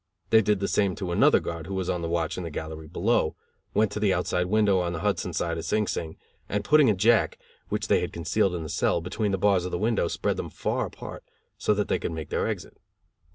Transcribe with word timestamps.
They 0.31 0.41
did 0.41 0.59
the 0.59 0.67
same 0.67 0.95
to 0.95 1.11
another 1.11 1.39
guard, 1.39 1.67
who 1.67 1.75
was 1.75 1.87
on 1.87 2.01
the 2.01 2.09
watch 2.09 2.35
in 2.35 2.43
the 2.43 2.49
gallery 2.49 2.87
below, 2.87 3.35
went 3.75 3.91
to 3.91 3.99
the 3.99 4.11
outside 4.15 4.47
window 4.47 4.79
on 4.79 4.93
the 4.93 5.01
Hudson 5.01 5.31
side 5.31 5.59
of 5.59 5.63
Sing 5.65 5.85
Sing, 5.85 6.17
and 6.49 6.63
putting 6.63 6.89
a 6.89 6.95
Jack, 6.95 7.37
which 7.69 7.87
they 7.87 8.01
had 8.01 8.11
concealed 8.11 8.55
in 8.55 8.63
the 8.63 8.67
cell, 8.69 8.99
between 8.99 9.31
the 9.31 9.37
bars 9.37 9.63
of 9.63 9.69
the 9.69 9.77
window, 9.77 10.07
spread 10.07 10.37
them 10.37 10.49
far 10.49 10.87
apart, 10.87 11.23
so 11.55 11.75
that 11.75 11.87
they 11.87 11.99
could 11.99 12.13
make 12.13 12.29
their 12.29 12.47
exit. 12.47 12.77